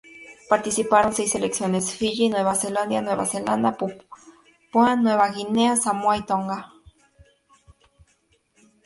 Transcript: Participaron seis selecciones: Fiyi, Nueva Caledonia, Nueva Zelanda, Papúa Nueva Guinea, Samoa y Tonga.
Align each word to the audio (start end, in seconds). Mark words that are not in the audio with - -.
Participaron 0.49 1.13
seis 1.13 1.29
selecciones: 1.33 1.95
Fiyi, 1.95 2.27
Nueva 2.29 2.57
Caledonia, 2.59 3.03
Nueva 3.03 3.27
Zelanda, 3.27 3.77
Papúa 3.77 4.95
Nueva 4.95 5.29
Guinea, 5.31 5.75
Samoa 5.77 6.17
y 6.17 6.25
Tonga. 6.25 6.73